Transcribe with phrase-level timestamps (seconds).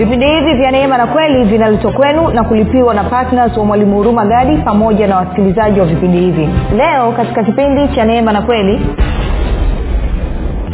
[0.00, 4.24] vipindi hivi vya neema na kweli vinaletwa kwenu na kulipiwa na ptns wa mwalimu huruma
[4.26, 6.48] gadi pamoja na wasikilizaji wa vipindi hivi.
[6.76, 8.80] Leo katika kipindi cha neema na kweli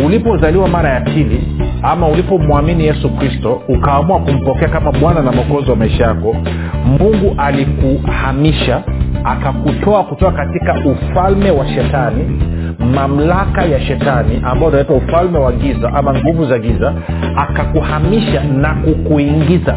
[0.04, 1.48] ulipozaliwa mara ya pili
[1.82, 6.36] ama ulipomwamini yesu kristo ukaamua kumpokea kama bwana na mwokozi wa maisha yako
[6.84, 8.82] mungu alikuhamisha
[9.24, 12.42] akakutoa kutoka katika ufalme wa shetani
[12.78, 16.92] mamlaka ya shetani ambao unaitwa ufalme wa giza ama nguvu za giza
[17.36, 19.74] akakuhamisha na kukuingiza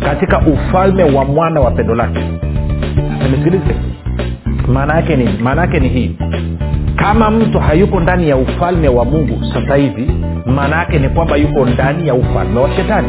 [0.00, 2.20] katika ufalme wa mwana wa pendo lake.
[3.22, 3.74] Nimesikilize
[4.68, 6.16] maana yake ni maana yake ni hii.
[6.96, 10.10] Kama mtu hayuko ndani ya ufalme wa mungu sasa hivi
[10.46, 13.08] maana yake ni kwamba yuko ndani ya ufalme wa shetani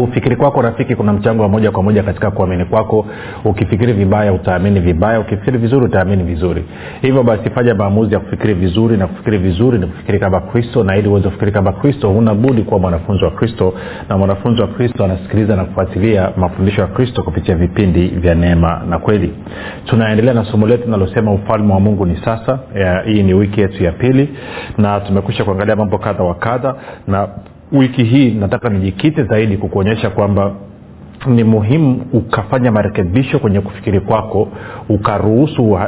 [0.00, 3.06] kufikiri kwako rafiki kuna mchango wa moja kwa moja katika kuamini kwako.
[3.44, 5.20] Ukifikiri vibaya utaamini vibaya.
[5.20, 6.64] Ukifikiri vizuri utaamini vizuri.
[7.02, 10.96] Hivyo basi fanya maamuzi ya kufikiri vizuri na kufikiri vizuri ni kufikiri kama kristo na
[10.96, 12.34] ili uweze kufikiri kama kristo huna
[12.66, 13.74] kuwa mwanafunzi wa kristo.
[14.08, 18.98] Na mwanafunzi wa kristo anasikiliza na kufuatilia mafundisho ya kristo kupitia vipindi vya neema na
[18.98, 19.34] kweli.
[19.84, 22.58] Tunaendelea na somo letu linalosema ufalme wa mungu ni sasa.
[22.74, 24.28] Ya, hii ni wiki yetu ya pili
[24.78, 26.74] na tumekwisha kuangalia mambo kadha wa kadha
[27.06, 27.28] na
[27.74, 30.52] wiki hii nataka nijikite zaidi kukuonyesha kwamba
[31.26, 34.48] ni muhimu ukafanya marekebisho kwenye kufikiri kwako
[34.88, 35.78] ukaruhusu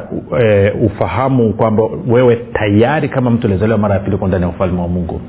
[0.42, 4.80] e, ufahamu kwamba wewe tayari kama mtu alizaliwa mara ya pili uko ndani ya ufalme
[4.80, 5.20] wa mungu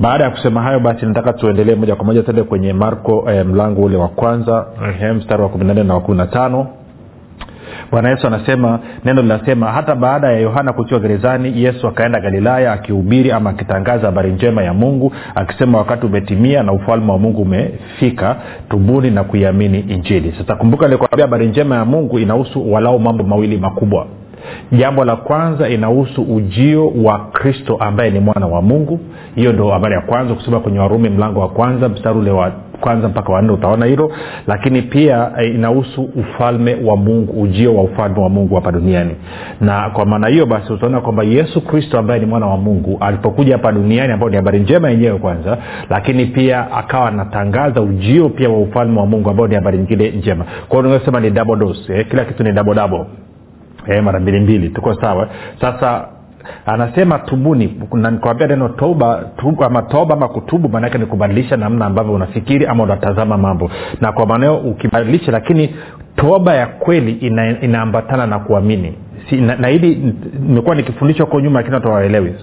[0.00, 3.82] Baada ya kusema hayo basi nataka tuendelee moja kwa moja tende kwenye marko eh, mlango
[3.82, 4.66] ule wa kwanza
[5.02, 6.66] eh, mstari wa kumi na na wa kumi na tano.
[7.90, 13.32] Bwana yesu anasema neno linasema hata baada ya yohana kutiwa gerezani yesu akaenda galilaya akihubiri
[13.32, 18.36] ama akitangaza habari njema ya mungu akisema wakati umetimia na ufalme wa mungu umefika
[18.70, 20.34] tubuni na kuiamini injili.
[20.38, 24.06] Sasa kumbuka nilikwambia habari njema ya mungu inahusu walau mambo mawili makubwa
[24.72, 29.00] jambo la kwanza inahusu ujio wa kristo ambaye ni mwana wa mungu.
[29.34, 33.08] Hiyo ndo habari ya kwanza kusoma kwenye warumi mlango wa kwanza mstari ule wa kwanza
[33.08, 34.12] mpaka wanne utaona hilo.
[34.46, 39.14] Lakini pia inahusu ufalme wa mungu ujio wa ufalme wa mungu hapa duniani.
[39.60, 43.52] Na kwa maana hiyo basi utaona kwamba yesu kristo ambaye ni mwana wa mungu alipokuja
[43.52, 45.58] hapa duniani ambao ni habari njema yenyewe kwanza
[45.90, 50.44] lakini pia akawa anatangaza ujio pia wa ufalme wa mungu ambao ni habari nyingine njema.
[50.68, 52.06] Kwao unaweza ni double dose eh?
[52.10, 53.04] kila kitu ni double double
[53.88, 55.28] eh, mara mbili mbili tuko sawa.
[55.60, 56.08] Sasa
[56.66, 59.24] anasema tubuni nakwambia neno toba
[59.66, 63.70] ama toba ama kutubu maanaake ni kubadilisha namna ambavyo unafikiri ama unatazama mambo.
[64.00, 65.74] Na kwa maanao ukibadilisha lakini
[66.16, 68.94] toba ya kweli ina, inaambatana na kuamini.
[69.30, 71.88] Si, na, na hili nimekuwa nikifundishwa huko nyuma lakini watu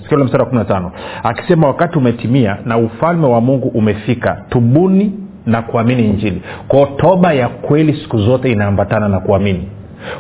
[0.04, 0.92] sikio mstari wa kumi na tano.
[1.24, 5.12] Akisema wakati umetimia na ufalme wa mungu umefika tubuni
[5.46, 6.42] na kuamini injili.
[6.68, 9.70] Kwao toba ya kweli siku zote inaambatana na kuamini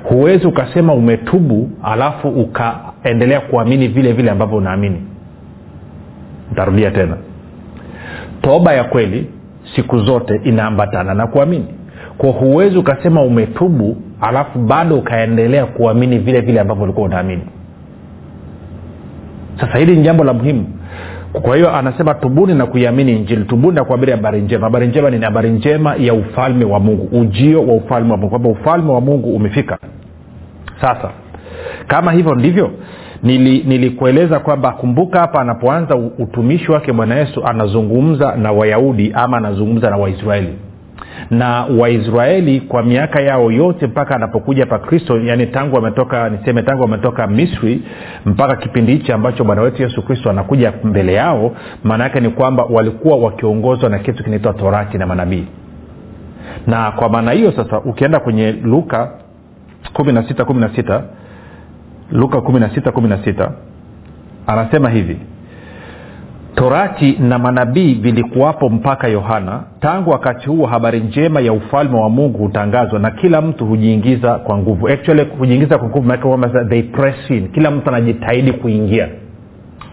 [0.03, 5.01] huwezi ukasema umetubu alafu ukaendelea kuamini vile vile ambavyo unaamini.
[6.51, 7.17] Ntarudia tena.
[8.41, 9.29] Toba ya kweli
[9.75, 11.65] siku zote inaambatana na kuamini.
[12.17, 17.43] Kwa huwezi ukasema umetubu alafu bado ukaendelea kuamini vile vile ambavyo ulikuwa unaamini.
[19.59, 20.67] Sasa hili ni jambo la muhimu
[21.41, 23.45] kwa hiyo anasema tubuni na kuiamini injili.
[23.45, 24.63] Tubuni na kuabiri habari njema.
[24.63, 27.19] Habari njema ni habari njema ya ufalme wa mungu.
[27.21, 28.29] Ujio wa ufalme wa mungu.
[28.29, 29.77] Kwamba ufalme wa mungu umefika.
[30.81, 31.09] Sasa
[31.87, 32.71] kama hivyo ndivyo
[33.23, 39.89] nili, nilikueleza kwamba kumbuka hapa anapoanza utumishi wake bwana yesu anazungumza na wayahudi ama anazungumza
[39.89, 40.53] na waisraeli
[41.29, 46.83] na waisraeli kwa miaka yao yote mpaka anapokuja pa kristo yani tangu ametoka niseme tangu
[46.83, 47.81] ametoka misri
[48.25, 51.51] mpaka kipindi hichi ambacho bwana wetu yesu kristo anakuja mbele yao
[51.83, 55.47] maana yake ni kwamba walikuwa wakiongozwa na kitu kinaitwa torati na manabii.
[56.67, 59.11] Na kwa maana hiyo sasa ukienda kwenye luka
[59.94, 61.01] 16 16
[62.11, 63.50] luka 16 16
[64.47, 65.18] anasema hivi
[66.56, 69.63] torati na manabii vilikuwapo mpaka yohana.
[69.80, 74.57] Tangu wakati huo habari njema ya ufalme wa mungu hutangazwa na kila mtu hujiingiza kwa
[74.57, 74.88] nguvu.
[74.88, 76.07] Actually hujiingiza kwa nguvu
[76.69, 77.48] they press in.
[77.48, 79.10] Kila mtu anajitahidi kuingia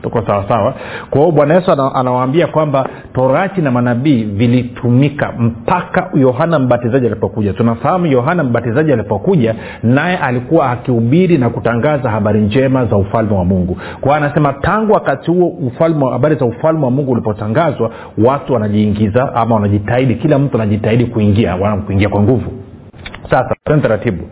[0.03, 0.75] tuko sawasawa
[1.11, 7.53] kwa hiyo bwana yesu anawaambia kwamba torati na manabii vilitumika mpaka yohana mbatizaji alipokuja.
[7.53, 13.79] Tunafahamu yohana mbatizaji alipokuja naye alikuwa akihubiri na kutangaza habari njema za ufalme wa mungu.
[14.01, 19.55] Kwa anasema tangu wakati huo ufalme habari za ufalme wa mungu ulipotangazwa watu wanajiingiza ama
[19.55, 21.57] wanajitahidi kila mtu anajitahidi kuingia
[21.87, 22.53] kuingia kwa nguvu.
[23.31, 24.25] Sasa taratibu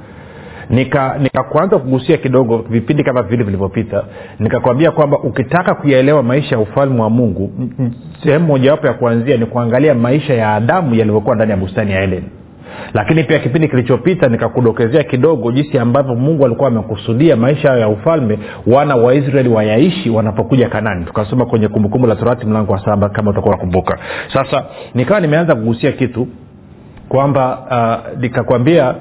[0.71, 4.05] nikakuanza nika kugusia kidogo vipindi kama vile vilivyopita.
[4.39, 7.53] Nikakwambia kwamba ukitaka kuyaelewa maisha ya ufalme wa mungu
[8.23, 12.23] sehemu mojawapo ya kuanzia ni kuangalia maisha ya adamu yalivyokuwa ndani ya bustani ya eden.
[12.95, 18.97] Lakini pia kipindi kilichopita nikakudokezea kidogo jinsi ambavyo mungu alikuwa amekusudia maisha ya ufalme wana
[18.97, 21.05] wa israeli wayaishi wanapokuja kanani.
[21.05, 23.99] Tukasoma kwenye kumbukumbu la torati mlango wa saba kama utakuwa nakumbuka
[24.33, 24.65] sasa
[24.95, 26.27] nikawa nimeanza kugusia kitu
[27.09, 27.59] kwamba
[28.15, 28.95] uh, nikakwambia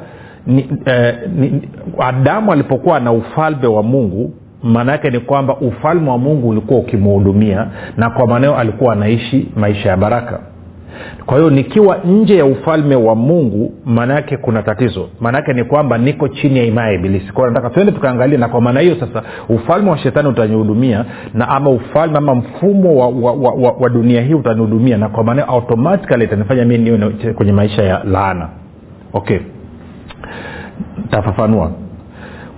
[0.47, 1.69] ni, eh, ni,
[1.99, 4.33] adamu alipokuwa na ufalme wa mungu
[4.63, 9.89] maana yake ni kwamba ufalme wa mungu ulikuwa ukimhudumia na kwa maneo alikuwa anaishi maisha
[9.89, 10.39] ya baraka.
[11.25, 15.09] Kwa hiyo nikiwa nje ya ufalme wa mungu maana yake kuna tatizo.
[15.19, 17.25] Maanaake ni kwamba niko chini ya imaya ya ibilisi.
[17.45, 22.17] Nataka tuende tukaangalia na kwa maana hiyo sasa ufalme wa shetani utanihudumia na ama ufalme
[22.17, 26.65] ama mfumo wa, wa, wa, wa, wa dunia hii utanihudumia na kwa maana automatikali itanifanya
[26.65, 28.49] mi niwe kwenye maisha ya laana.
[29.13, 29.39] Okay
[31.11, 31.71] tafafanua.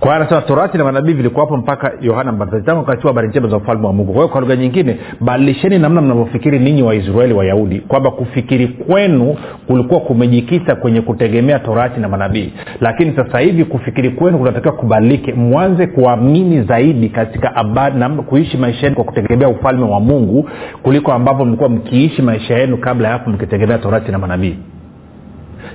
[0.02, 2.66] Kwa hiyo anasema torati na manabii vilikuwapo mpaka yohana mbatizaji.
[2.66, 4.12] Tangu wakati habari njema za ufalme wa mungu.
[4.12, 10.00] Kwa hiyo kwa lugha nyingine badilisheni namna mnavyofikiri ninyi waisraeli wayahudi kwamba kufikiri kwenu kulikuwa
[10.00, 12.52] kumejikita kwenye kutegemea torati na manabii.
[12.80, 15.32] Lakini sasa hivi kufikiri kwenu kunatakiwa kubadilike.
[15.32, 20.48] Mwanze kuamini zaidi katika abad, na kuishi maisha yenu kwa kutegemea ufalme wa mungu
[20.82, 24.56] kuliko ambavyo mlikuwa mkiishi maisha yenu kabla ya hapo mkitegemea torati na manabii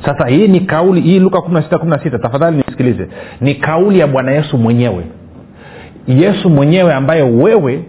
[0.06, 3.08] sasa hii ni kauli hii luka 16 tafadhali nisikilize.
[3.42, 5.04] Ni kauli ya bwana yesu mwenyewe.
[6.08, 7.84] Yesu mwenyewe ambaye wewe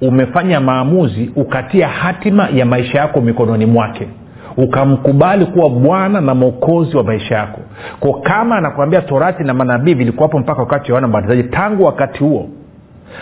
[0.00, 4.08] umefanya maamuzi ukatia hatima ya maisha yako mikononi mwake.
[4.56, 7.60] Ukamkubali kuwa bwana na mwokozi wa maisha yako.
[8.00, 12.48] Ko kama anakuambia torati na manabii vilikuwapo mpaka wakati yohana mbatizaji tangu wakati huo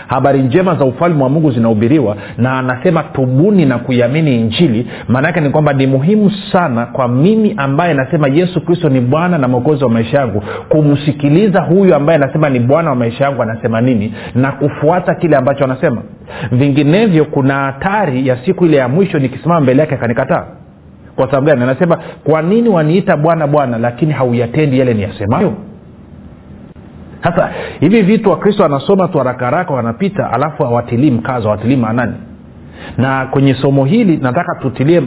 [0.07, 4.87] habari njema za ufalme wa mungu zinahubiriwa na anasema tubuni na kuiamini injili.
[5.07, 9.47] Maanaake ni kwamba ni muhimu sana kwa mimi ambaye nasema yesu kristo ni bwana na
[9.47, 14.13] mwokozi wa maisha yangu kumsikiliza huyu ambaye anasema ni bwana wa maisha yangu anasema nini
[14.35, 16.01] na kufuata kile ambacho anasema.
[16.51, 20.45] Vinginevyo kuna hatari ya siku ile ya mwisho nikisimama mbele yake akanikataa.
[21.15, 21.63] Kwa sababu gani?
[21.63, 25.53] Anasema kwa nini waniita bwana bwana lakini hauyatendi yale niyasemayo
[27.23, 27.49] sasa
[27.79, 32.13] hivi vitu wakristo wanasoma tu haraka haraka wanapita alafu hawatilii mkazo hawatilii maanani.
[32.97, 35.01] Na kwenye somo hili nataka tutilie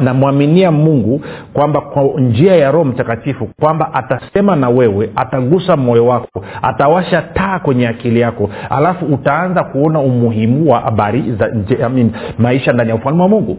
[0.00, 1.20] namwaminia mungu
[1.52, 7.58] kwamba kwa njia ya roho mtakatifu kwamba atasema na wewe atagusa moyo wako atawasha taa
[7.58, 11.46] kwenye akili yako alafu utaanza kuona umuhimu wa habari za
[11.86, 13.58] I mean, maisha ndani ya ufalme wa mungu.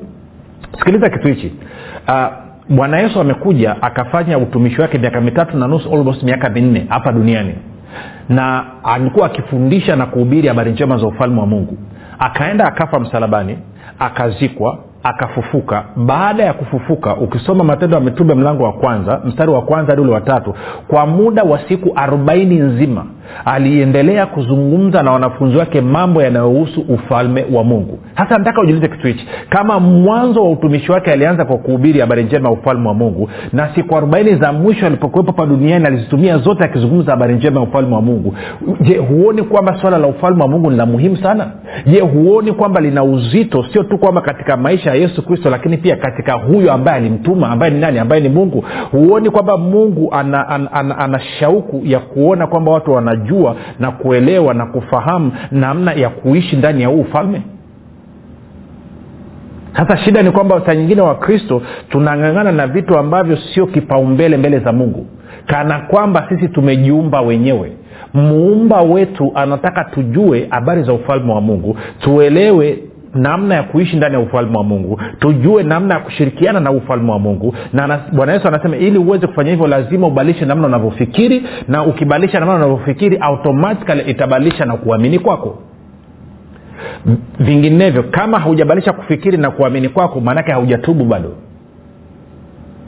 [0.80, 1.54] Sikiliza kitu hichi.
[2.08, 7.12] Uh, bwana yesu amekuja akafanya utumishi wake miaka mitatu na nusu almost miaka minne hapa
[7.12, 7.56] duniani.
[8.30, 11.78] Na alikuwa akifundisha na kuhubiri habari njema za ufalme wa mungu.
[12.20, 13.58] Akaenda akafa msalabani
[14.00, 15.84] akazikwa akafufuka.
[15.96, 20.12] Baada ya kufufuka ukisoma matendo ya mitume mlango wa kwanza mstari wa kwanza hadi ule
[20.12, 20.54] watatu
[20.88, 23.06] kwa muda wa siku arobaini nzima
[23.46, 28.00] aliendelea kuzungumza na wanafunzi wake mambo yanayohusu ufalme wa mungu.
[28.16, 29.28] Hasa nataka ujiulize kitu hichi.
[29.50, 33.76] Kama mwanzo wa utumishi wake alianza kwa kuhubiri habari njema ya ufalme wa mungu na
[33.76, 38.02] siku arobaini za mwisho alipokuwepo pa duniani alizitumia zote akizungumza habari njema ya ufalme wa
[38.02, 38.36] mungu.
[38.82, 41.48] Je huoni kwamba swala la ufalme wa mungu ni la muhimu sana?
[41.86, 46.34] Je huoni kwamba lina uzito sio tu kwamba katika maisha yesu kristo lakini pia katika
[46.34, 50.98] huyo ambaye alimtuma ambaye ni nani ambaye ni mungu huoni kwamba mungu ana, ana, ana,
[50.98, 56.82] ana shauku ya kuona kwamba watu wanajua na kuelewa na kufahamu namna ya kuishi ndani
[56.82, 57.42] ya huu ufalme?
[59.78, 64.72] Sasa shida ni kwamba saa nyingine wakristo tunang'ang'ana na vitu ambavyo sio kipaumbele mbele za
[64.72, 65.06] mungu.
[65.46, 67.72] Kana kwamba sisi tumejiumba wenyewe.
[68.14, 72.80] Muumba wetu anataka tujue habari za ufalme wa mungu tuelewe
[73.16, 75.02] namna ya kuishi ndani ya ufalme wa mungu.
[75.20, 77.56] Tujue namna ya kushirikiana na ufalme wa mungu.
[77.74, 82.56] Na bwana yesu anasema ili uweze kufanya hivyo lazima ubadilishe namna unavyofikiri na ukibadilisha namna
[82.56, 85.60] unavyofikiri automatikali itabadilisha na kuamini kwako.
[87.40, 91.32] Vinginevyo kama haujabadilisha kufikiri na kuamini kwako maanake haujatubu bado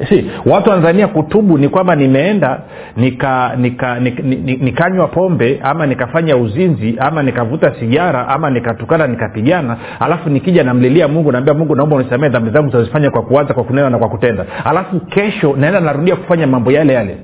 [0.10, 2.60] si watu wanazania kutubu ni kwamba nimeenda
[2.96, 9.78] nikanywa nika, nika, nika, nika pombe ama nikafanya uzinzi ama nikavuta sigara ama nikatukana nikapigana
[10.00, 13.90] alafu nikija namlilia mungu naambia mungu naomba unisamee dhambi zangu zazifanya kwa kuwaza kwa kunena
[13.90, 14.46] na kwa kutenda.
[14.66, 17.18] Alafu kesho naenda narudia kufanya mambo yale yale.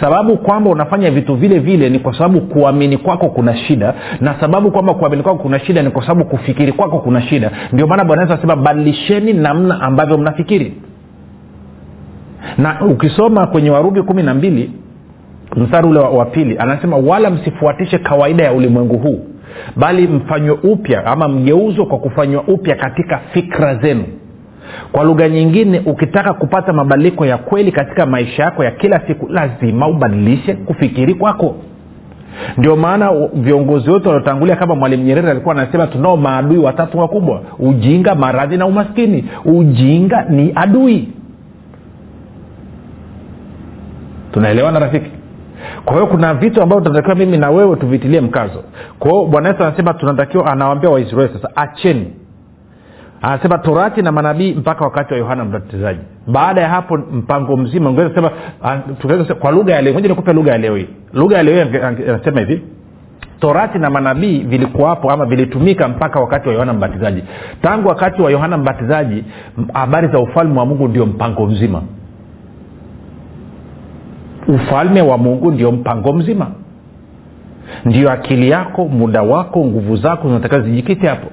[0.00, 4.70] Sababu kwamba unafanya vitu vile vile ni kwa sababu kuamini kwako kuna shida na sababu
[4.70, 7.50] kwamba kuamini kwako kuna shida ni kwa sababu kufikiri kwako kuna shida.
[7.72, 10.74] Ndio maana bwana yesu anasema badilisheni namna ambavyo mnafikiri
[12.58, 14.70] na ukisoma kwenye warumi kumi na mbili
[15.56, 19.20] mstari ule wa, pili anasema wala msifuatishe kawaida ya ulimwengu huu
[19.76, 24.04] bali mfanywe upya ama mgeuzwe kwa kufanywa upya katika fikra zenu.
[24.92, 29.88] Kwa lugha nyingine ukitaka kupata mabadiliko ya kweli katika maisha yako ya kila siku lazima
[29.88, 31.56] ubadilishe kufikiri kwako.
[32.58, 38.14] Ndio maana viongozi wote waliotangulia kama mwalimu nyerere alikuwa anasema tunao maadui watatu wakubwa ujinga
[38.14, 39.24] maradhi na umaskini.
[39.44, 41.08] Ujinga ni adui
[44.36, 45.10] tunaelewana rafiki?
[45.84, 48.64] Kwa hiyo kuna vitu ambavyo tunatakiwa mimi na wewe tuvitilie mkazo.
[48.98, 52.12] Kwa hiyo bwana yesu anasema tunatakiwa anawambia waisraeli sasa acheni.
[53.22, 56.00] Anasema torati na manabii mpaka wakati wa yohana mbatizaji.
[56.26, 58.30] Baada ya hapo mpango mzima sema
[59.40, 60.88] kwa lugha ya leo moja nikupe lugha ya leo hii.
[61.12, 61.66] Lugha ya leo
[62.08, 62.62] anasema hivi
[63.40, 67.22] torati na manabii vilikuwapo ama vilitumika mpaka wakati wa yohana mbatizaji.
[67.62, 69.24] Tangu wakati wa yohana mbatizaji
[69.74, 71.82] habari za ufalme wa mungu ndio mpango mzima
[74.48, 76.50] ufalme wa mungu ndio mpango mzima.
[77.84, 81.26] Ndio akili yako muda wako nguvu zako zinatakiwa zijikite hapo.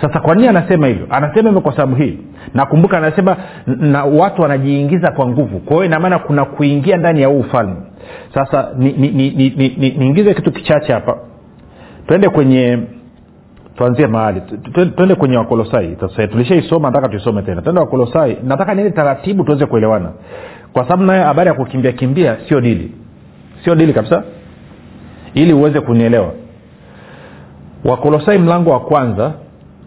[0.00, 1.06] Sasa kwa nini anasema hivyo?
[1.10, 2.18] Anasema hivyo kwa sababu hii.
[2.54, 3.36] Nakumbuka anasema
[3.66, 5.58] na watu wanajiingiza kwa nguvu.
[5.58, 7.76] Kwa hiyo inamaana kuna kuingia ndani ya huu ufalme.
[8.34, 11.16] Sasa niingize ni, ni, ni, ni, ni, kitu kichache hapa.
[12.06, 12.78] Twende kwenye
[13.76, 14.40] tuanzie mahali.
[14.96, 15.96] Twende kwenye wakolosai.
[16.30, 17.62] Tulishaisoma nataka tuisome tena.
[17.62, 18.38] Twende wakolosai.
[18.42, 20.12] Nataka niende taratibu tuweze kuelewana
[20.72, 22.92] kwa sababu nayo habari ya kukimbia kimbia sio dili.
[23.64, 24.22] Sio dili kabisa.
[25.34, 26.32] Ili uweze kunielewa.
[27.84, 29.32] Wakolosai mlango wa kwanza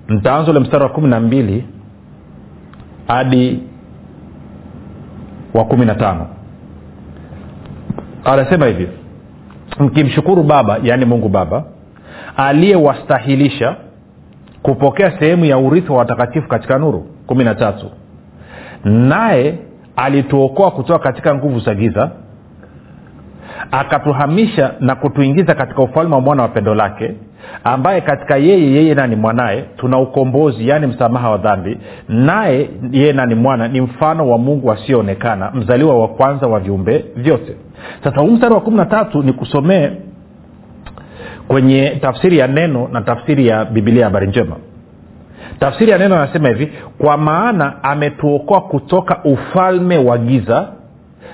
[0.07, 1.65] ntaanza ule mstari wa kumi na mbili
[3.07, 3.63] hadi
[5.53, 6.27] wa kumi na tano.
[8.23, 8.87] Anasema hivi
[9.79, 11.63] mkimshukuru baba yaani mungu baba
[12.37, 13.75] aliyewastahilisha
[14.61, 17.07] kupokea sehemu ya urithi wa watakatifu katika nuru.
[17.27, 17.91] Kumi na tatu.
[18.83, 19.59] Naye
[20.01, 22.11] alituokoa kutoka katika nguvu za giza
[23.71, 27.15] akatuhamisha na kutuingiza katika ufalme wa mwana wa pendo lake
[27.63, 31.77] ambaye katika yeye yeye nani mwanaye tuna ukombozi yaani msamaha wa dhambi
[32.09, 37.55] naye yeye nani mwana ni mfano wa mungu asiyoonekana mzaliwa wa kwanza wa viumbe vyote.
[38.03, 39.91] Sasa huu mstari wa kumi na tatu ni kusomee
[41.47, 44.55] kwenye tafsiri ya neno na tafsiri ya bibilia habari njema
[45.61, 50.67] tafsiri ya neno anasema hivi kwa maana ametuokoa kutoka ufalme wa giza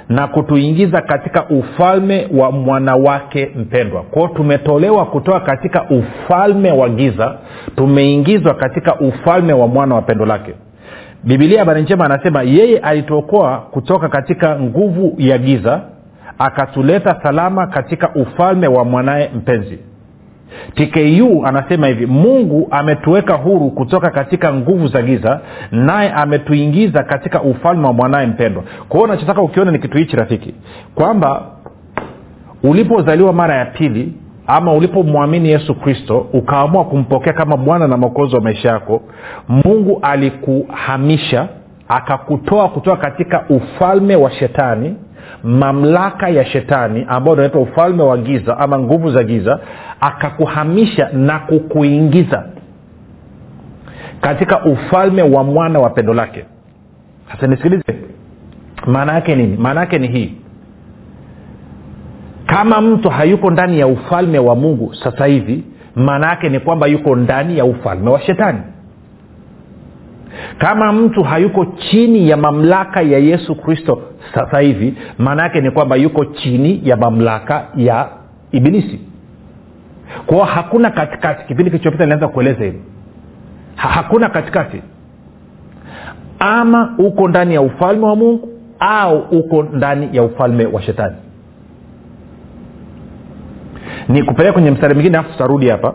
[0.10, 4.01] na kutuingiza katika ufalme wa mwanawake mpendwa.
[4.01, 7.36] Kwao tumetolewa kutoka katika ufalme wa giza
[7.75, 10.53] tumeingizwa katika ufalme wa mwana wa pendo lake.
[11.24, 15.81] Bibilia habari njema anasema yeye alituokoa kutoka katika nguvu ya giza
[16.39, 19.79] akatuleta salama katika ufalme wa mwanaye mpenzi
[20.75, 25.39] tku anasema hivi mungu ametuweka huru kutoka katika nguvu za giza
[25.72, 28.63] naye ametuingiza katika ufalme wa mwanaye mpendwa.
[28.89, 30.54] Kwa hiyo unachotaka ukiona ni kitu hichi rafiki
[30.96, 31.46] kwamba
[32.63, 34.13] ulipozaliwa mara ya pili
[34.48, 39.01] ama ulipomwamini yesu kristo ukaamua kumpokea kama bwana na mwokozi wa maisha yako
[39.50, 41.48] mungu alikuhamisha
[41.88, 44.96] akakutoa kutoka katika ufalme wa shetani
[45.48, 49.60] mamlaka ya shetani ambayo unaitwa ufalme wa giza ama nguvu za giza
[50.01, 52.46] akakuhamisha na kukuingiza
[54.22, 56.46] katika ufalme wa mwana wa pendo lake.
[57.32, 57.84] Sasa nisikilize
[58.86, 59.58] maana yake nini?
[59.58, 60.34] Maana yake ni hii.
[62.46, 65.63] Kama mtu hayuko ndani ya ufalme wa mungu sasa hivi
[65.96, 68.60] maana yake ni kwamba yuko ndani ya ufalme wa shetani
[70.58, 74.01] kama mtu hayuko chini ya mamlaka ya yesu kristo
[74.34, 78.10] sasa hivi maana yake ni kwamba yuko chini ya mamlaka ya
[78.51, 79.00] ibilisi.
[80.25, 81.46] Kwao hakuna katikati.
[81.48, 82.82] Kipindi kilichopita nilianza kueleza hivi
[83.75, 84.82] ha, hakuna katikati.
[86.39, 91.15] Ama uko ndani ya ufalme wa mungu au uko ndani ya ufalme wa shetani.
[94.10, 95.94] Ni kupeleka kwenye mstari mwingine alafu tutarudi hapa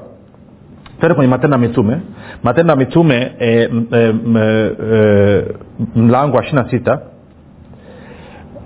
[1.03, 1.97] tende kwenye matendo ya mitume.
[2.43, 4.15] Matendo ya mitume e, e,
[4.93, 5.45] e,
[5.97, 7.01] mlango wa ishiri na sita.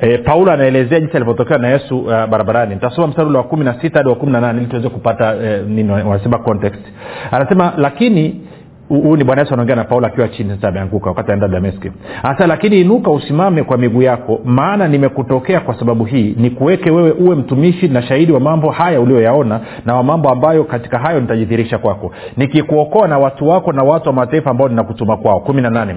[0.01, 2.75] E, paulo anaelezea jinsi alivyotokewa na yesu uh, barabarani.
[2.75, 5.35] Nitasoma mstari ule wa kumi na sita hadi wa kumi na nane ili tuweze kupata
[5.37, 6.81] e, nini wanasema context.
[7.31, 8.46] Anasema lakini
[8.89, 11.93] huyu ni bwana yesu anaongea na paulo akiwa chini sasa ameanguka wakati aenda dameski.
[12.23, 16.35] Hasa lakini inuka usimame kwa miguu yako maana nimekutokea kwa sababu hii.
[16.39, 20.99] Nikuweke wewe uwe mtumishi na shahidi wa mambo haya ulioyaona na wa mambo ambayo katika
[20.99, 22.13] hayo nitajidhirisha kwako.
[22.37, 25.41] Nikikuokoa na watu wako na watu wa mataifa ambao ninakutuma kwao.
[25.41, 25.95] Kumi na nane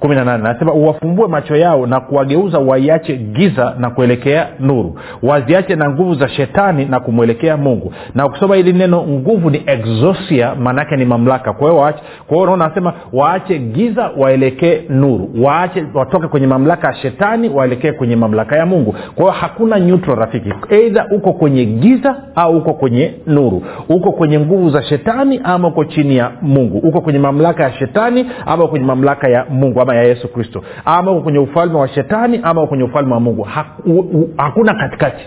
[0.00, 0.48] kumi na nane.
[0.48, 4.98] Anasema uwafumbue macho yao na kuwageuza waiache giza na kuelekea nuru.
[5.22, 7.92] Waziache na nguvu za shetani na kumwelekea mungu.
[8.14, 11.52] Na ukisoma hili neno nguvu ni exosia maanaake ni mamlaka.
[11.52, 15.30] Kwa hiyo waache kwa hiyo unaona anasema waache giza waelekee nuru.
[15.42, 18.92] Waache watoke kwenye mamlaka ya shetani waelekee kwenye mamlaka ya mungu.
[19.14, 20.52] Kwa hiyo hakuna neutral rafiki.
[20.70, 23.62] Eidha uko kwenye giza au uko kwenye nuru.
[23.88, 26.78] Uko kwenye nguvu za shetani ama uko chini ya mungu.
[26.78, 30.62] Uko kwenye mamlaka ya shetani ama kwenye mamlaka ya mungu ama ya yesu kristo.
[30.84, 33.42] Ama uko kwenye ufalme wa shetani ama uko kwenye ufalme wa mungu.
[33.42, 35.24] Haku, hakuna katikati.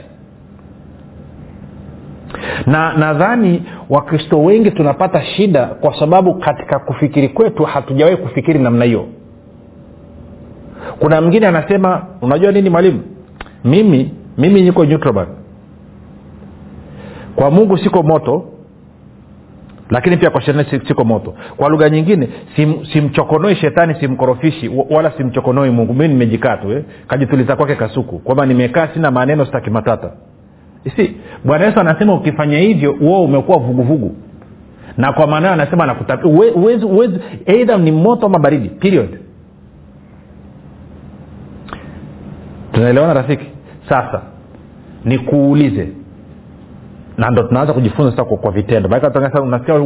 [2.66, 9.06] Na nadhani wakristo wengi tunapata shida kwa sababu katika kufikiri kwetu hatujawahi kufikiri namna hiyo.
[11.00, 13.02] Kuna mwingine anasema unajua nini mwalimu?
[13.64, 15.28] Mimi mimi niko neutral
[17.36, 18.46] kwa mungu siko moto
[19.90, 21.34] lakini pia kwa shetani siko moto.
[21.58, 25.94] Kwa lugha nyingine sim, simchokonoi shetani simkorofishi wala simchokonoi mungu.
[25.94, 26.84] Mi nimejikaa tu eh?
[27.08, 28.20] kajituliza kwake kasuku.
[28.20, 30.12] Kwamba nimekaa sina maneno sitaki matata.
[30.96, 34.16] Si bwana yesu anasema ukifanya hivyo uo umekuwa vuguvugu.
[34.98, 38.70] Na kwa maanao anasema uwezi eidha ni moto ama baridi.
[38.70, 39.20] Period.
[42.72, 43.46] Tunaelewana rafiki?
[43.90, 44.22] Sasa
[45.06, 45.88] nikuulize
[47.18, 48.90] na ndo tunaanza kujifunza sasa kwa, vitendo.
[49.44, 49.80] Unasikia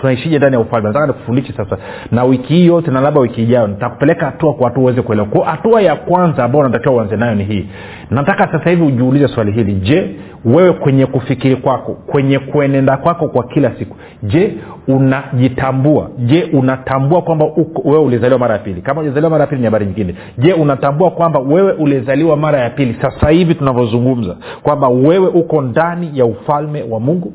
[0.00, 0.88] tunaishije ndani ya ufalme?
[0.88, 1.76] Nataka nikufundishe sasa.
[2.12, 5.28] Na wiki hii yote na labda wiki ijayo nitakupeleka hatua kwa hatua uweze kuelewa.
[5.28, 7.68] Kwa hatua ya kwanza ambayo unatakiwa uanze nayo ni hii.
[8.10, 9.72] Nataka sasa hivi ujiulize swali hili.
[9.74, 14.54] Je wewe kwenye kufikiri kwako kwenye kuenenda kwako kwa kila siku je
[14.88, 16.10] unajitambua?
[16.18, 17.46] Je unatambua kwamba
[17.84, 18.82] wewe ulizaliwa mara ya pili?
[18.82, 20.14] Kama ulizaliwa mara ya pili ni habari nyingine.
[20.38, 22.96] Je unatambua kwamba wewe ulizaliwa mara ya pili?
[23.02, 26.59] Sasa hivi tunavyozungumza kwamba wewe uko ndani ya ufalme
[26.90, 27.32] wa mungu.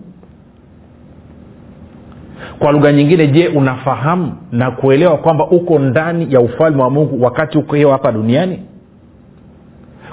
[2.60, 7.58] Kwa lugha nyingine je unafahamu na kuelewa kwamba uko ndani ya ufalme wa mungu wakati
[7.58, 8.60] uko hiyo hapa duniani?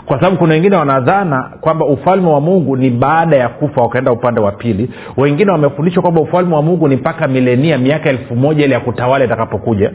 [0.06, 4.40] Kwa sababu kuna wengine wanadhana kwamba ufalme wa mungu ni baada ya kufa wakaenda upande
[4.40, 4.90] wa pili.
[5.16, 9.24] Wengine wamefundishwa kwamba ufalme wa mungu ni mpaka milenia miaka elfu moja ile ya kutawala
[9.24, 9.92] itakapokuja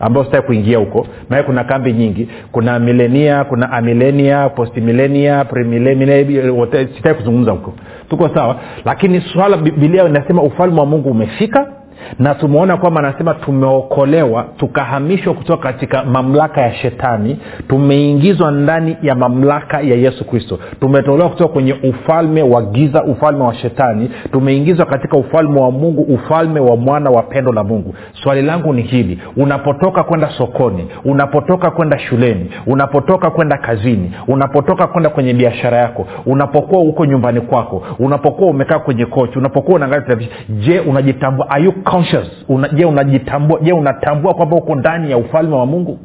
[0.00, 1.06] ambao sitaki kuingia huko.
[1.30, 2.28] Maana kuna kambi nyingi.
[2.52, 5.44] Kuna milenia kuna amilenia postmilenia
[6.96, 7.74] sitaki kuzungumza huko.
[8.10, 8.56] Tuko sawa.
[8.84, 11.66] Lakini swala bibilia inasema ufalme wa mungu umefika
[12.18, 19.80] na tumeona kwamba anasema tumeokolewa tukahamishwa kutoka katika mamlaka ya shetani tumeingizwa ndani ya mamlaka
[19.80, 20.58] ya yesu kristo.
[20.80, 26.60] Tumetolewa kutoka kwenye ufalme wa giza ufalme wa shetani tumeingizwa katika ufalme wa mungu ufalme
[26.60, 27.94] wa mwana wa pendo la mungu.
[28.22, 35.10] Swali langu ni hili unapotoka kwenda sokoni unapotoka kwenda shuleni unapotoka kwenda kazini unapotoka kwenda
[35.10, 41.50] kwenye biashara yako unapokuwa huko nyumbani kwako unapokuwa umekaa kwenye kochi unapokuwa unaangalia je unajitambua
[41.90, 42.28] conscious.
[42.48, 45.98] Una, je unajitambua je unatambua kwamba uko ndani ya ufalme wa mungu?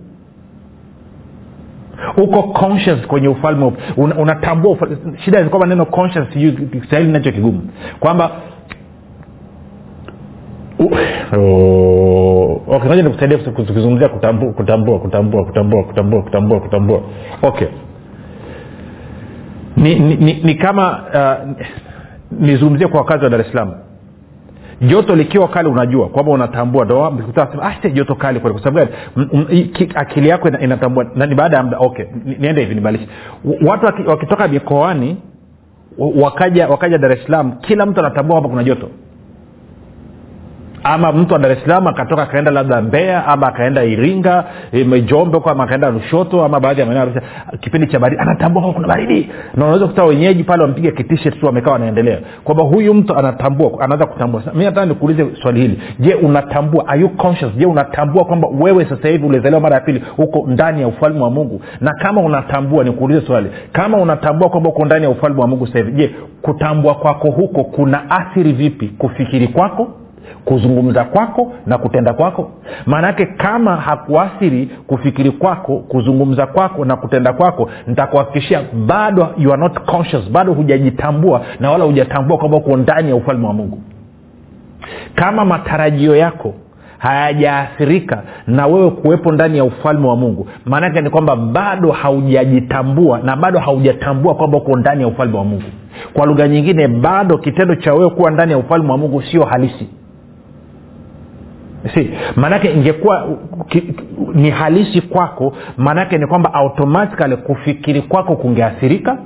[2.17, 4.77] Uko conscious kwenye ufalme una, unatambua
[5.25, 6.27] shida ni kwamba neno conscious
[6.71, 7.61] kiswahili nacho kigumu.
[7.99, 8.31] Kwamba
[12.67, 15.43] okay ngoja nikusaidia kuzungumzia kutambua kutambua kutambua
[15.83, 15.83] kutambua
[16.23, 17.01] kutambua kutambua.
[17.41, 17.67] Okay.
[19.77, 21.49] Ni, ni, ni, ni kama uh,
[22.39, 23.73] nizungumzie kwa wakazi wa dar es salaam
[24.81, 26.85] joto likiwa kali unajua kwamba unatambua.
[26.85, 27.05] Ndo
[27.61, 29.71] "Ah, joto kali kwa sababu gani?
[29.95, 31.05] Akili yako inatambua.
[31.15, 32.05] Na ni baada ya muda okay
[32.39, 33.07] niende hivi nibalishe
[33.65, 35.17] watu wakitoka mikoani
[35.97, 38.89] wakaja wakaja dar es salaam kila mtu anatambua kwamba kuna joto
[40.83, 45.49] ama mtu wa dar es akatoka akaenda labda mbea ama akaenda iringa eh, jombe huko
[45.49, 47.21] akaenda rushoto ama baadhi ya maeneo
[47.59, 49.29] kipindi cha baridi anatambua kuna baridi.
[49.55, 52.19] Na unaweza kuta wenyeji pale wamepiga kitishet tu wamekaa wanaendelea.
[52.43, 54.43] Kwamba huyu mtu anatambua anaweza kutambua.
[54.53, 55.79] Mi nataka nikuulize swali hili.
[55.99, 57.53] Je unatambua are you conscious?
[57.57, 61.29] Je unatambua kwamba wewe sasa hivi ulizaliwa mara ya pili uko ndani ya ufalme wa
[61.29, 61.61] mungu?
[61.81, 63.49] Na kama unatambua nikuulize swali.
[63.71, 67.63] Kama unatambua kwamba uko ndani ya ufalme wa mungu sasa hivi je kutambua kwako huko
[67.63, 69.87] kuna athiri vipi kufikiri kwako
[70.45, 72.51] kuzungumza kwako na kutenda kwako.
[72.85, 79.79] Maanaake kama hakuathiri kufikiri kwako kuzungumza kwako na kutenda kwako nitakuhakikishia bado you are not
[79.79, 83.79] conscious bado hujajitambua na wala hujatambua kwamba uko ndani ya ufalme wa mungu.
[85.15, 86.53] Kama matarajio yako
[86.97, 93.35] hayajaathirika na wewe kuwepo ndani ya ufalme wa mungu maanake ni kwamba bado haujajitambua na
[93.35, 95.63] bado haujatambua kwamba uko ndani ya ufalme wa mungu.
[96.13, 99.87] Kwa lugha nyingine bado kitendo cha wewe kuwa ndani ya ufalme wa mungu sio halisi
[101.93, 103.27] si maanake ingekuwa
[104.33, 109.17] ni halisi kwako maanake ni kwamba automatikali kufikiri kwako kungeathirika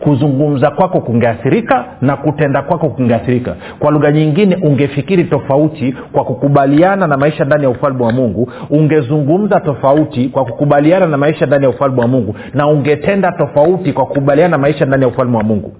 [0.00, 3.54] kuzungumza kwako kungeathirika na kutenda kwako kungeathirika.
[3.78, 9.60] Kwa lugha nyingine ungefikiri tofauti kwa kukubaliana na maisha ndani ya ufalme wa mungu ungezungumza
[9.60, 14.48] tofauti kwa kukubaliana na maisha ndani ya ufalme wa mungu na ungetenda tofauti kwa kukubaliana
[14.50, 15.72] na maisha ndani ya ufalme wa mungu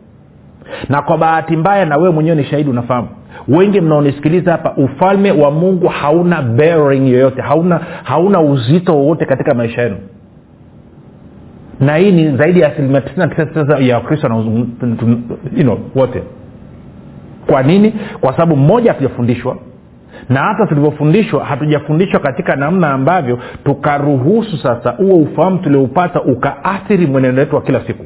[0.89, 3.09] na kwa bahati mbaya na wewe mwenyewe ni shahidi unafahamu.
[3.49, 9.83] Wengi mnaonisikiliza hapa ufalme wa mungu hauna bearing yoyote hauna hauna uzito wowote katika maisha
[9.83, 9.97] yenu.
[11.81, 14.29] Na hii ni zaidi ya asilimia 99 ya wakristo
[15.57, 16.23] you know, wote.
[17.47, 17.95] Kwa nini?
[18.21, 19.57] Kwa sababu mmoja hatujafundishwa.
[20.29, 27.57] Na hata tulivyofundishwa hatujafundishwa katika namna ambavyo tukaruhusu sasa huo ufahamu tulioupata ukaathiri mwenendo wetu
[27.57, 28.05] wa kila siku.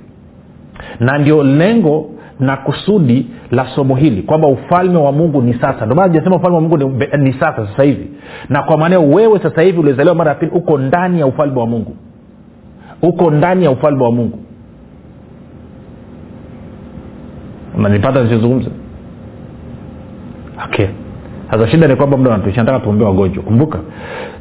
[1.00, 5.86] Na ndio lengo na kusudi la somo hili kwamba ufalme wa mungu ni sasa.
[5.86, 8.08] Ndio ufalme wa mungu ni, ni sasa sasa hivi.
[8.48, 11.66] Na kwa maanao wewe sasa hivi uliozaliwa mara ya pili uko ndani ya ufalme wa
[11.66, 11.96] mungu.
[13.02, 14.38] Uko ndani ya ufalme wa mungu.
[17.78, 18.70] Nanipata nichozungumza
[20.64, 20.86] okay.
[21.50, 23.42] Sasa shida ni kwamba muda natuisha nataka tuombee wagonjwa.
[23.42, 23.78] Kumbuka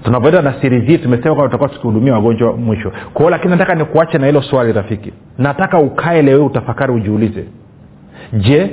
[0.03, 2.91] tunapoenda na siri hii tumesema kwamba tutakuwa tukihudumia wagonjwa mwisho.
[3.13, 5.13] Kwao lakini nataka nikuache na hilo swali rafiki.
[5.37, 7.45] Nataka ukae lewe utafakari ujiulize
[8.33, 8.69] je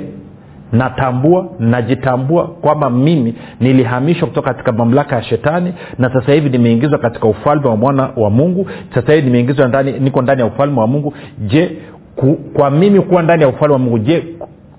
[0.71, 7.27] natambua najitambua kwamba mimi nilihamishwa kutoka katika mamlaka ya shetani na sasa hivi nimeingizwa katika
[7.27, 8.67] ufalme wa mwana wa mungu.
[8.95, 11.13] Sasa hivi nimeingizwa ndani niko ndani ya ufalme wa mungu.
[11.47, 11.77] Je
[12.15, 14.23] ku, kwa mimi kuwa ndani ya ufalme wa mungu je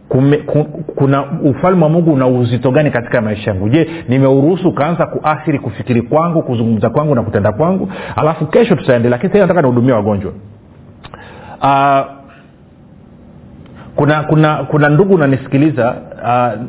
[0.08, 0.64] kume, ku,
[0.96, 3.68] kuna ufalme wa mungu una uzito gani katika maisha yangu?
[3.68, 7.88] Je nimeuruhusu ukaanza kuathiri kufikiri kwangu kuzungumza kwangu na kutenda kwangu?
[8.16, 10.32] Alafu kesho tutaendelea lakini sahii nataka nihudumia wagonjwa.
[11.62, 12.17] Uh,
[13.98, 16.60] kuna kuna kuna ndugu unanisikiliza uh,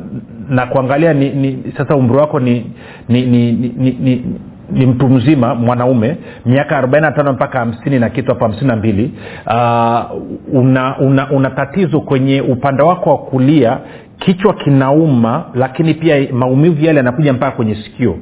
[0.54, 2.66] na kuangalia ni, ni sasa umri wako ni
[3.08, 4.24] ni ni, ni, ni, ni
[4.72, 6.16] ni mtu mzima mwanaume
[6.46, 9.12] miaka 45 mpaka hamsini na kitu na mbili.
[9.46, 13.78] Uh, una, una, una tatizo kwenye upande wako wa kulia
[14.18, 18.16] kichwa kinauma lakini pia maumivu yale yanakuja mpaka kwenye sikio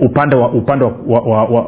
[0.00, 1.66] upande wa upande wa, wa, wa, wa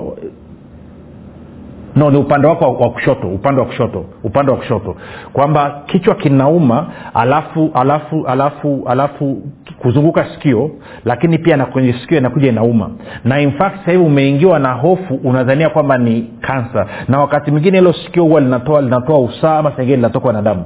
[1.97, 4.97] no ni upande wako wa, kushoto upande wa kushoto upande wa kushoto.
[5.33, 9.43] Kwamba kichwa kinauma alafu alafu alafu alafu
[9.79, 10.71] kuzunguka sikio
[11.05, 12.91] lakini pia na kwenye sikio inakuja inauma.
[13.25, 17.79] Na in fact sasa hivi umeingiwa na hofu unadhania kwamba ni kansa na wakati mwingine
[17.79, 20.65] hilo sikio huwa linatoa linatoa usaa ama sengine linatokwa na damu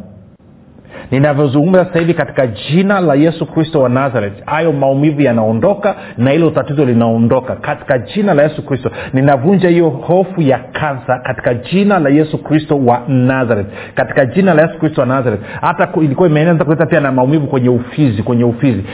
[1.11, 6.51] ninavyozungumza sasa hivi katika jina la yesu kristo wa nazaret hayo maumivu yanaondoka na hilo
[6.51, 7.57] tatizo linaondoka.
[7.57, 12.79] Katika jina la yesu kristo ninavunja hiyo hofu ya kansa katika jina la yesu kristo
[12.85, 17.13] wa nazaret katika jina la yesu kristo wa nazaret hata ilikuwa imeanza kuleta pia na
[17.13, 18.85] maumivu kwenye ufizi kwenye ufizi.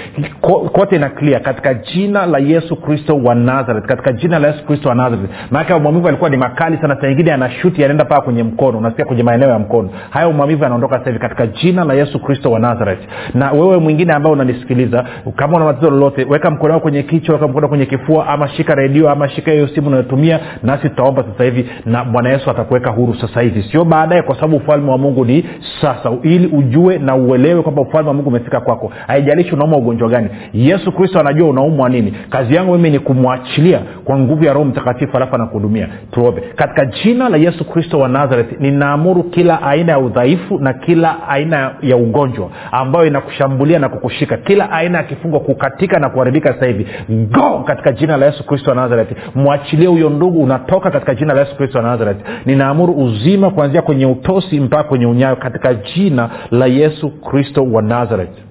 [0.40, 4.64] Ko- kote na clear katika jina la yesu kristo wa nazaret katika jina la yesu
[4.64, 8.42] kristo wa nazaret maanake maumivu yalikuwa ni makali sana saa ingine yanashuti yanaenda mpaka kwenye
[8.42, 8.78] mkono.
[8.78, 9.90] Unasikia kwenye maeneo ya mkono.
[10.10, 13.00] Hayo maumivu yanaondoka sasa hivi katika jina la yesu kristo wa nazareth.
[13.34, 15.04] Na wewe mwingine ambao unanisikiliza
[15.36, 18.74] kama una tatizo lolote weka mkono wako kwenye kichwa weka mkono kwenye kifua ama shika
[18.74, 23.14] redio ama shika hiyo simu unayotumia nasi tutaomba sasa hivi na bwana yesu atakuweka huru
[23.14, 23.62] sasa hivi.
[23.62, 25.44] Sio baadaye kwa sababu ufalme wa mungu ni
[25.80, 28.92] sasa ili ujue na uelewe kwamba ufalme wa mungu umefika kwako.
[29.06, 30.28] Haijalishi unauma ugonjwa gani.
[30.52, 32.14] Yesu kristo anajua unaumwa nini.
[32.30, 35.88] Kazi yangu mimi ni kumwachilia kwa nguvu ya roho mtakatifu alafu anakuhudumia.
[36.10, 36.42] Tuombe.
[36.56, 41.74] Katika jina la yesu kristo wa nazareth ninaamuru kila aina ya udhaifu na kila aina
[41.82, 44.36] ya ya ugonjwa ambayo inakushambulia na kukushika.
[44.36, 46.86] Kila aina ya kifungo kukatika na kuharibika sasa hivi.
[47.08, 51.40] Go katika jina la yesu kristo wa nazareti mwachilie huyo ndugu unatoka katika jina la
[51.40, 56.66] yesu kristo wa nazareti ninaamuru uzima kuanzia kwenye utosi mpaka kwenye unyayo katika jina la
[56.66, 58.42] yesu kristo wa nazareti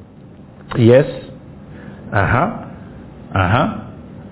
[0.77, 1.05] yes?
[2.11, 2.59] Aha.
[3.33, 3.73] Aha.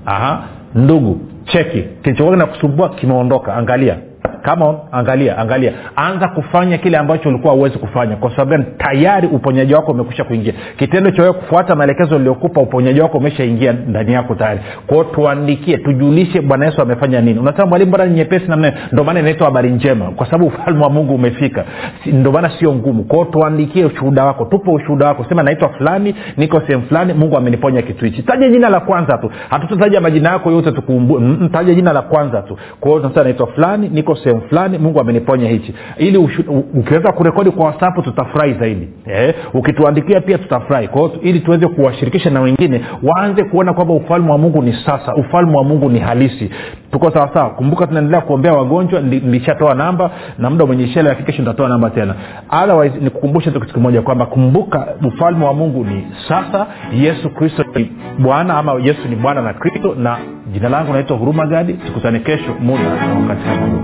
[0.06, 0.44] Aha.
[0.76, 1.82] Ndugu cheki.
[2.04, 3.56] Kilichokuwa kinakusumbua kimeondoka.
[3.56, 3.98] Angalia
[4.42, 5.74] kama on, angalia angalia.
[5.96, 8.66] Anza kufanya kile ambacho ulikuwa huwezi kufanya kwa sababu gani?
[8.78, 10.54] Tayari uponyaji wako umekusha kuingia.
[10.78, 14.60] Kitendo cha wewe kufuata maelekezo uliokupa uponyaji wako umeshaingia ndani yako tayari.
[14.88, 17.40] Kwao tuandikie tujulishe bwana yesu amefanya nini.
[17.40, 20.90] Unasema mwalimu bora ni nyepesi namna ndio maana inaitwa habari njema kwa sababu ufalme wa
[20.90, 21.66] mungu umefika.
[22.06, 23.04] Ndio maana sio ngumu.
[23.04, 25.26] Kwao tuandikie ushuhuda wako tupe ushuhuda wako.
[25.30, 28.24] Sema naitwa fulani niko sehemu fulani mungu ameniponya kitu hichi.
[28.24, 29.32] Taja jina la kwanza tu.
[29.50, 31.22] Hatutataja majina yako yote tukuumbue.
[31.52, 32.58] Taja jina la kwanza tu.
[32.80, 35.74] Kwao tunasema naitwa fulani niko sehemu fulani mungu ameniponya hichi.
[35.98, 36.18] Ili
[36.74, 38.90] ukiweza kurekodi kwa whatsapp tutafurahi zaidi.
[39.06, 40.90] Eh, ukituandikia pia tutafurahi.
[41.22, 45.64] Ili tuweze kuwashirikisha na wengine waanze kuona kwamba ufalme wa mungu ni sasa ufalme wa
[45.64, 46.50] mungu ni halisi.
[46.92, 51.70] Tuko sawasawa kumbuka tunaendelea kuombea wagonjwa nilishatoa namba na muda mwenye shela lakini kesho nitatoa
[51.70, 52.16] namba tena.
[52.64, 56.68] Otherwise nikukumbushe tu kitu kimoja kwamba kumbuka ufalme wa mungu ni sasa.
[56.94, 60.18] Yesu kristo ni bwana ama yesu ni bwana na kristo na
[60.54, 61.74] jina langu naitwa huruma gadi.
[61.74, 62.54] Tukutane kesho.
[62.60, 63.84] Muda na wakati kama huu